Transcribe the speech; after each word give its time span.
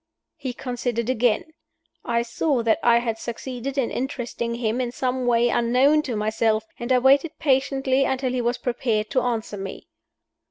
He 0.35 0.53
considered 0.53 1.11
again. 1.11 1.53
I 2.03 2.23
saw 2.23 2.63
that 2.63 2.79
I 2.81 2.97
had 2.97 3.19
succeeded 3.19 3.77
in 3.77 3.91
interesting 3.91 4.55
him 4.55 4.81
in 4.81 4.91
some 4.91 5.27
way 5.27 5.49
unknown 5.49 6.01
to 6.01 6.15
myself; 6.15 6.65
and 6.79 6.91
I 6.91 6.97
waited 6.97 7.37
patiently 7.37 8.03
until 8.03 8.31
he 8.31 8.41
was 8.41 8.57
prepared 8.57 9.11
to 9.11 9.21
answer 9.21 9.57
me. 9.57 9.89